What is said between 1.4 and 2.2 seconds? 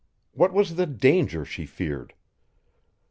she feared?